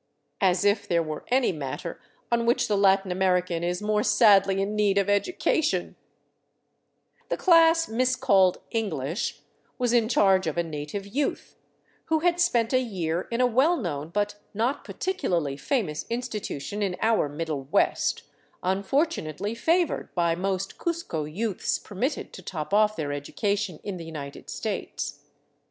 As 0.41 0.65
if 0.65 0.87
there 0.87 1.03
were 1.03 1.25
any 1.27 1.51
matter 1.51 2.01
on 2.31 2.47
which 2.47 2.67
the 2.67 2.75
Latin 2.75 3.11
American 3.11 3.63
is 3.63 3.83
more 3.83 4.01
sadly 4.01 4.59
in 4.59 4.75
need 4.75 4.97
of 4.97 5.11
education 5.11 5.95
1 7.25 7.29
The 7.29 7.37
class 7.37 7.87
miscalled" 7.87 8.57
English" 8.81 9.41
was 9.77 9.93
in 9.93 10.09
charge 10.09 10.47
of 10.47 10.57
a 10.57 10.63
native 10.63 11.05
youth 11.05 11.55
who 12.05 12.21
had 12.21 12.39
spent 12.39 12.73
a 12.73 12.79
year 12.79 13.27
in 13.29 13.41
a 13.41 13.45
well 13.45 13.77
known 13.77 14.09
but 14.09 14.37
not 14.55 14.83
particularly 14.83 15.55
famous 15.55 16.05
institu 16.05 16.59
tion 16.59 16.81
in 16.81 16.97
our 16.99 17.29
Middle 17.29 17.65
West, 17.65 18.23
unfortunately 18.63 19.53
favored 19.53 20.11
by 20.15 20.33
most 20.33 20.79
Cuzco 20.79 21.25
youths 21.25 21.77
permitted 21.77 22.33
to 22.33 22.41
top 22.41 22.73
off 22.73 22.95
their 22.95 23.13
education 23.13 23.79
in 23.83 23.97
the 23.97 24.05
United 24.05 24.49
States. 24.49 25.19